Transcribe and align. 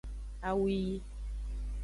Awu 0.47 0.65
yi. 0.79 0.89